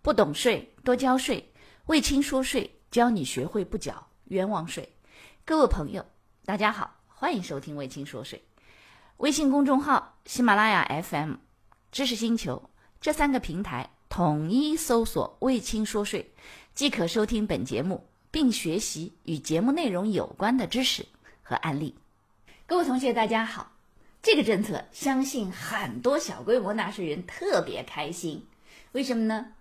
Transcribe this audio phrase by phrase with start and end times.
[0.00, 1.52] 不懂税多交税，
[1.86, 4.88] 魏青说税教你学会不缴冤枉税。
[5.44, 6.06] 各位朋友，
[6.44, 8.42] 大家好，欢迎收听魏青说税。
[9.16, 11.34] 微信公众号、喜马拉雅 FM、
[11.90, 16.32] 知识星球这三个平台统一搜索“魏青说税”，
[16.74, 21.04] 即可收听本节目，并学习与节目内容有关的知识
[21.42, 21.96] 和案例。
[22.66, 23.72] 各位同学，大家好。
[24.22, 28.46] 这个政策，相信很多小规模纳税人特别开心。
[28.92, 29.54] 为什么呢？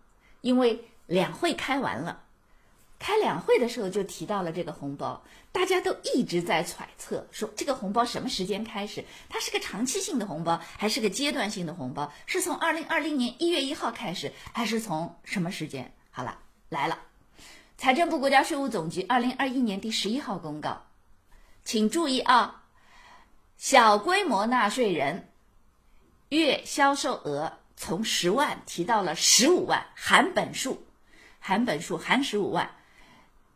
[0.47, 2.23] 因为两会开完了，
[2.99, 9.03] 开两会的时候就提到了这个红包，大家都一直在揣测，说这个红包什么时间开始？
[9.27, 12.13] 它是个长期性的红包，还是个阶段性的红包？
[12.25, 15.93] 是从二零二零年一月一号开始，还是从什么时间？
[16.11, 16.39] 好了，
[16.69, 16.97] 来了，
[17.77, 20.85] 财政部、国家税务总局二零二一年第十一号公告，
[21.65, 22.63] 请注意啊，
[23.57, 25.27] 小规模纳税人
[26.29, 27.57] 月销售额。
[27.77, 30.83] 从十万提到了十五万，含本数，
[31.39, 32.71] 含本数含十五万，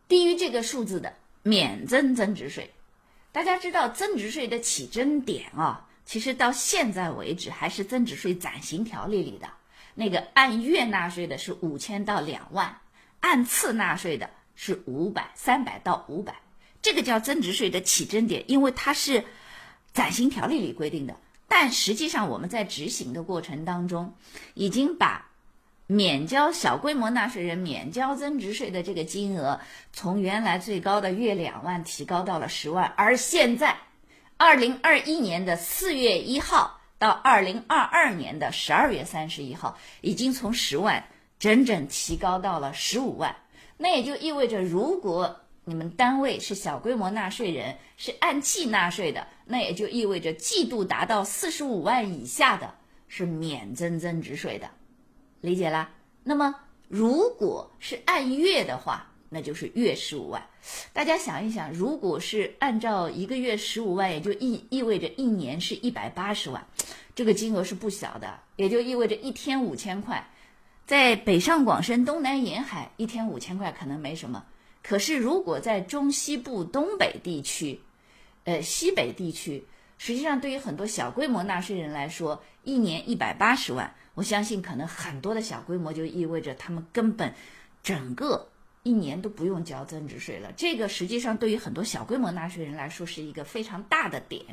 [0.06, 2.72] 低于这个数字的免征增值税。
[3.32, 9.48] 大家知道增值税的起征点啊，其实到现在为止还是增值税暂行条例里的
[9.94, 12.80] 那个按月纳税的是五千到两万，
[13.20, 16.36] 按次纳税的是五百三百到五百，
[16.80, 19.24] 这个叫增值税的起征点，因为它是
[19.92, 21.16] 暂行条例里规定的。
[21.54, 24.14] 但实际上，我们在执行的过程当中，
[24.54, 25.28] 已经把
[25.86, 29.60] 免交小规模纳税人免交增值税的这个金额，
[29.92, 33.76] 从原来最高的月两万提高到了十万，而现在，
[34.38, 41.04] 二零二一年的四月一号到二零二二年的十二月三十一号，已经从十万
[41.38, 43.36] 整整提高到了十五万。
[43.76, 52.74] 那也就意味着，如果你们单位是小规模纳税人，是按季纳税的，那也就意味着季度达到四十五万以下的
[53.06, 54.68] 是免征增值税的，
[55.40, 55.90] 理解啦？
[56.24, 56.54] 那么
[56.88, 60.44] 如果是按月的话，那就是月十五万。
[60.92, 66.66] 大家想一想，如果是按照一个月十五万，也就意意味着一年是一百八十万，
[67.14, 70.28] 这个金额是不小的，也就意味着一天五千块，
[70.86, 74.44] 在北上广深、东南沿海，一天五千块可能没什么。
[74.82, 77.80] 可是，如果在中西部、东北地区，
[78.44, 79.64] 呃，西北地区，
[79.96, 87.32] 实际上对于很多小规模纳税人来说，一年一百八十万，我相信可能很多的小规模就意味着他们根本
[87.82, 88.48] 整个
[88.82, 90.52] 一年都不用交增值税了。
[90.56, 94.44] 这个实际上对于很多小规模纳税人来说是一个非常大的点。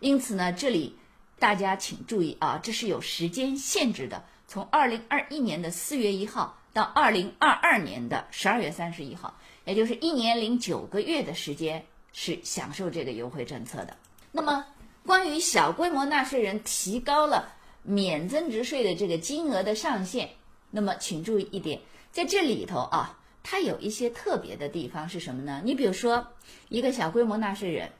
[0.00, 0.96] 因此呢，这里
[1.38, 9.36] 大家请注意啊，这是有时间限制的，从二零二一年的四月一号到二零二二年的十二月三十一号。
[9.66, 13.96] 也就是一年零九个月的时间是享受这个优惠政策的。
[14.32, 14.66] 那么，
[15.06, 20.30] 关于小规模纳税人提高了免增值税的这个金额的上限，
[20.70, 25.60] 那么请注意一点，在这里头啊，它有一些特别的地方是什么呢？
[25.64, 26.26] 你比如说，
[26.68, 27.92] 一个小规模纳税人，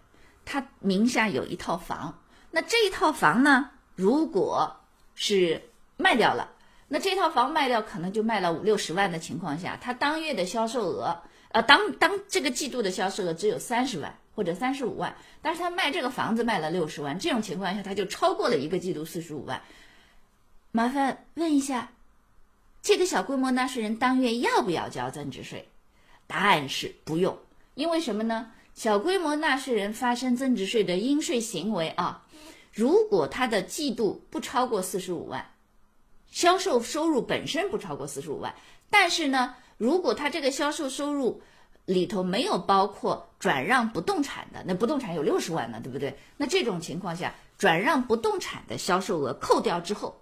[0.44, 2.18] 他名下有一套房，
[2.50, 4.76] 那这一套房呢，如果
[5.14, 6.52] 是卖掉了，
[6.92, 11.22] 那这套房卖掉可能就卖了五六十万的情况下，他当月的销售额。
[11.52, 19.62] 呃，当当这个季度的销售额只有三十万或者三十五万，但是他卖这个房子卖了六十万，这种情况下他就超过了一个季度四十五万。
[20.72, 21.90] 麻烦问一下，
[22.82, 25.68] 这个小规模纳税人当月要不要交增值税？
[26.28, 27.38] 答案是不用，
[27.74, 28.52] 因为什么呢？
[28.74, 32.24] 小规模纳税人发生增值税的应税行为啊，
[32.72, 35.50] 如果他的季度不超过四十五万，
[36.30, 38.54] 销售收入本身不超过四十五万，
[38.88, 39.54] 但是呢？
[39.78, 41.40] 如果他这个销售收入
[41.86, 46.18] 里头没有包括转让不动产的，那不动产有六十万呢，对不对？
[46.36, 50.20] 那这种情况下，转让不动产的销售额扣掉之后，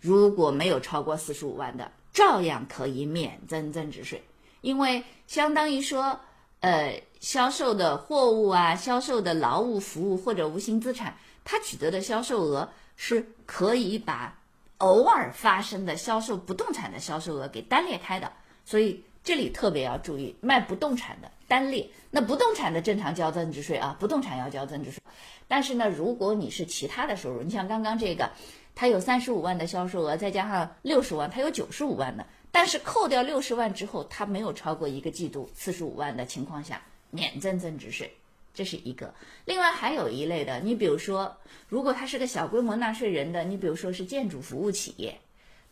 [0.00, 4.22] 如果没有超过四十五万的，照样可以免征增值税，
[4.60, 6.20] 因为相当于说，
[6.60, 14.38] 呃，销售的货物啊，销售的劳务服务或者无形资产，他取得的销售额是可以把
[14.80, 18.30] 偶尔发生的销售不动产的销售额给单列开的。
[18.66, 25.00] 所以这里特别要注意，卖不动产的单列，那不动产的正常交增值税啊，不动产要交增值税。
[25.48, 28.30] 但是呢，如果你是其他的收入，你像刚刚这个，
[28.74, 38.16] 他有三十五万的销售额，再加上六十万，他有九十五万的，但是扣掉六十万之后，他没有超过一个季度四十五万的情况下，免征增值税，
[38.52, 39.14] 这是一个。
[39.44, 41.36] 另外还有一类的，你比如说，
[41.68, 45.20] 如果他是个小规模纳税人的，你比如说是建筑服务企业，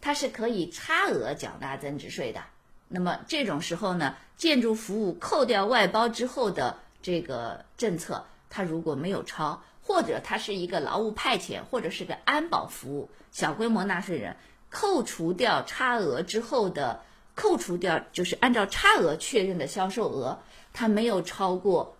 [0.01, 2.41] 它是可以差额缴纳增值税的。
[2.89, 14.37] 那么这种时候呢，建筑服务扣掉外包之后的这个政策，它如果没有超，或者它是一个劳务派遣，或者是个安保服务，小规模纳税人
[14.71, 17.03] 扣除掉差额之后的，
[17.35, 20.39] 扣除掉就是按照差额确认的销售额，
[20.73, 21.97] 它没有超过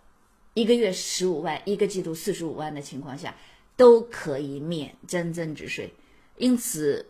[0.59, 3.33] 一个月十五万，一个季度四十五万的情况下，
[3.77, 5.93] 都可以免征增值税。
[6.35, 7.05] 因此，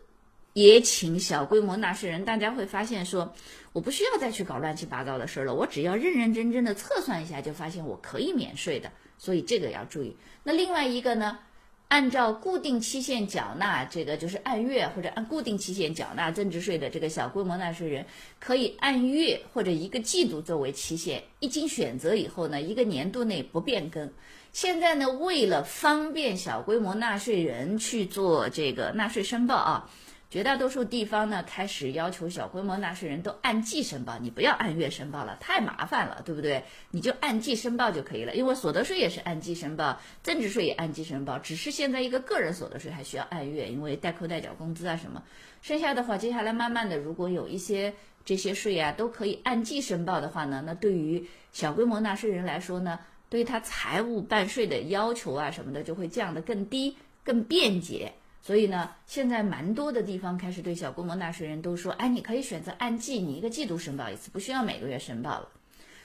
[0.53, 3.33] 也请小规模纳税人，大家会发现说，
[3.73, 8.91] 我不需要再去搞乱七八糟的事儿了，我只要认认真真的测算一下，就发现我可以免税的。
[9.17, 10.15] 所以这个要注意。
[10.43, 11.39] 那另外一个呢？
[11.89, 18.05] 按照固定期限缴纳，这个就是按月或者按固定期限缴纳增值税的这个小规模纳税人，
[18.39, 21.23] 可以按月或者一个季度作为期限。
[21.39, 24.11] 一经选择以后呢，一个年度内不变更。
[24.53, 29.89] 现在呢，为了方便小规模纳税人去做这个纳税申报啊。
[30.31, 36.63] 绝大多数地方呢，开始要求小规模纳税人都按季申报，你不要按月申报了，太麻烦了，对不对？
[36.91, 38.35] 你就按季申报就可以了。
[38.35, 45.23] 因为所得税也是按季申报，增值税也按季申报，只是现在一个个人所得税还需要按月，因为代扣代缴工资啊什么。
[45.63, 52.99] 剩下的话，接下来慢慢的，如果有一些这些税啊都可以按季申报的话呢，那对于小规模纳税人来说呢，
[53.29, 58.13] 对于他财务办税的要求啊什么的就会降得更低、更便捷。
[58.41, 65.49] 所以呢，现在蛮多的地方开始对小规模纳税人都说，哎，你可以选择按季，你一个季度申报一次，不需要每个月申报了。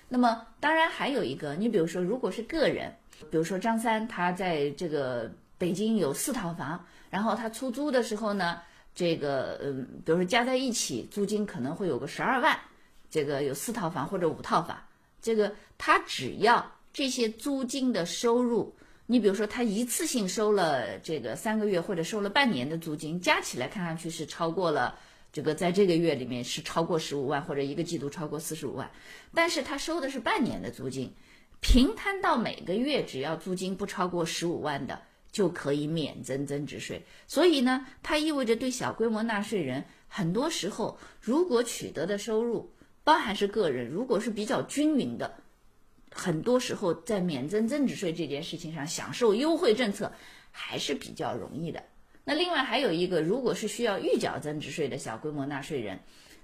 [0.09, 2.93] 那么，当然还有一个，你比如说，如果是个人，
[3.31, 8.61] 比如说张三，他在这个北京有四套房，然后他出租的时候呢，
[8.95, 12.59] 这个嗯，比如说加在一起租金可能会有个十二万，
[13.09, 14.77] 这个有四套房或者五套房，
[15.23, 18.75] 这个他只要这些租金的收入。
[19.07, 24.99] 你比如说，他一次性收了这个三个月或者收了半年的租金，加起来看上去是超过了
[25.31, 28.91] 这个，在这个月里面是超过十五万，或者一个季度超过四十五万。
[29.35, 31.13] 但是他收的是半年的租金，
[31.61, 37.05] 平摊到每个月，只要租金不超过十五万的，就可以免征增值税。
[37.27, 42.73] 所以呢，它意味着对小规模纳税人，很多时候如果取得的收入，
[43.05, 45.44] 包含是个人，如果是比较均匀的。
[46.17, 50.13] 很多时候，在免征增值税这件事情上享受优惠政策
[50.53, 51.83] 还是比较容易的。
[52.23, 55.99] 那另外还有一个，如果是需要预缴增值税的小规模纳税人，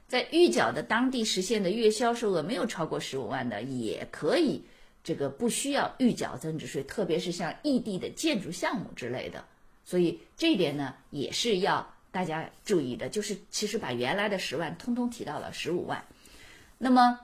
[0.08, 4.60] 在预缴的当地实现的月销售额没有超过十五万的，也可以
[5.04, 9.44] 这个不需要预缴增值税，特别是像异地的建筑项目之类的。
[9.84, 16.04] 所以这一点呢，也是要大家注意的，就是其实把原来的十万通通提到了十五万。
[16.76, 17.20] 那么。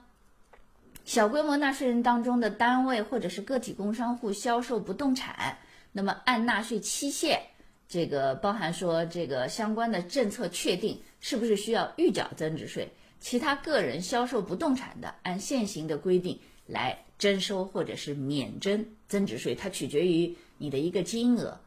[1.07, 5.57] 小规模纳税人当中的单位或者是个体工商户销售不动产，
[5.93, 7.39] 那么按纳税期限，
[7.87, 12.91] 这个包含说这个相关的政策确定是不是需要预缴增值税？
[13.21, 21.57] 其他个人销售不动产的，按现行的规定来征收或者是免征增值税，它取决于你的一个金额。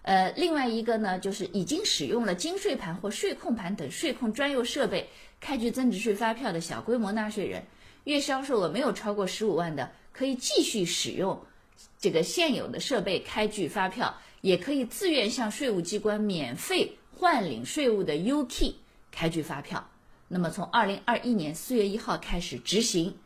[0.00, 5.06] 呃，另外一个呢，就是已经使用了金税盘或税控盘等税控专用设备
[5.38, 7.62] 开具增值税发票的小规模纳税人。
[8.12, 11.44] 月销售额没有超过十五万的，可以继续使用
[11.98, 18.74] 这个现有的设备开具发票，也可以自愿向税务机关免费换领税务的 UK
[19.10, 19.88] 开具发票。
[20.28, 23.18] 那么从二零二一年四月一号开始执行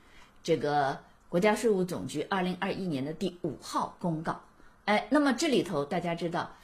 [0.42, 0.98] 这个
[1.28, 4.40] 国家税务总局二零二一年的第五号公告。
[4.86, 6.56] 哎，那么这里头大家知道，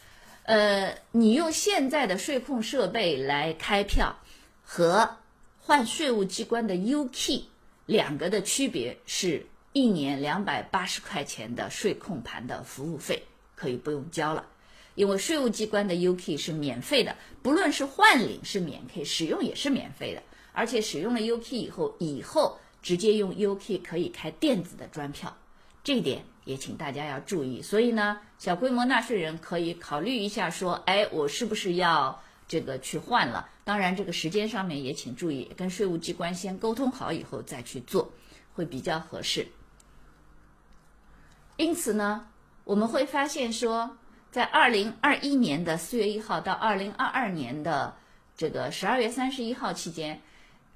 [0.45, 4.17] 呃，你用现在的税控设备来开票
[4.63, 5.19] 和
[5.61, 7.43] 换税务机关的 UK。
[7.87, 13.23] 两个的区别是一年两百八十块钱的税控盘的服务费
[13.55, 14.45] 可以不用交了，
[14.97, 25.37] 因为税务机关的 UK 是免费的，不论是换领是免费，使用也是免费的，而且使用了 UK 以后，以后直接用 UK 可以开电子的专票，
[25.85, 27.63] 这一点也请大家要注意。
[27.63, 32.21] 所以呢，小规模纳税人可以考虑一下，说，哎，我是不是要？
[32.49, 38.13] 这个去换了，当然这个时间上面也请注意，跟税务机关先沟通好以后再去做，
[38.55, 39.47] 会比较合适。
[41.57, 42.29] 因此呢，
[42.65, 43.97] 我们会发现说，
[44.31, 47.97] 在二零二一年的四月一号到二零二二年的
[48.37, 50.21] 这个十二月三十一号期间，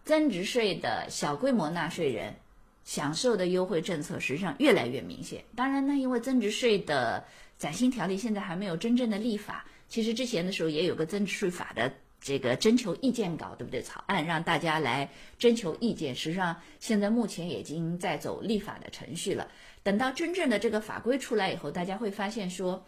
[0.05, 2.35] 增值税的小规模纳税人
[2.83, 5.45] 享受的优惠政策实际上越来越明显。
[5.55, 7.25] 当然呢，因为增值税的
[7.59, 9.65] 暂行条例现在还没有真正的立法。
[9.91, 13.83] 其实之前的时候也有个增值税法的这个征求意见稿，对不对？
[13.83, 16.15] 草案让大家来征求意见。
[16.15, 19.49] 实际上，现在目前已经在走立法的程序了。
[19.83, 22.85] 等到真正的这个法规出来以后，大家会发现说，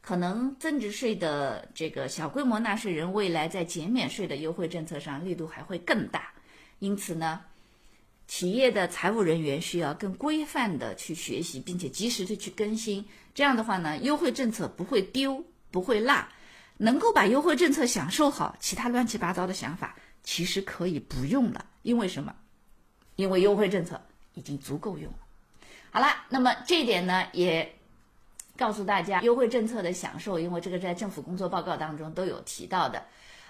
[0.00, 6.32] 可能增值税的这个小规模纳税人未来在减免税的优惠政策上力度还会更大。
[6.78, 7.40] 因此呢，
[8.28, 13.04] 企业的财务人员需要更规范的去学习，并且及时的去更新。
[13.34, 16.28] 这样的话呢，优惠政策不会丢，不会落。
[16.78, 21.64] 能够把优惠政策享受好，其他乱七八糟的想法其实可以不用了。
[21.82, 22.34] 因为什么？
[23.14, 24.00] 因为优惠政策
[24.34, 25.18] 已经足够用了。
[25.90, 27.74] 好了，那么这一点呢，也
[28.56, 33.02] 告诉大家优惠政策的享受，因为这个在政府工作报告当中都有提到的。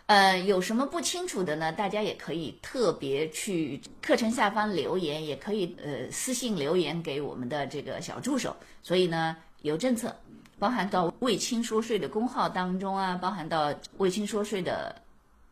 [0.07, 1.73] 呃，有什么不清楚的呢？
[1.73, 8.55] 大家也可以特别去课程下方留言，也可以呃私信留言给我们的这个小助手。
[8.85, 10.15] 所以呢，有政策。
[10.59, 15.03] 包含到卫青说税的公号当中啊，包含到卫青说税的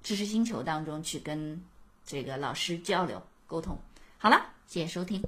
[0.02, 1.62] 知识星球当中去跟
[2.06, 3.78] 这个老师交流沟通。
[4.18, 5.22] 好了，谢谢收听。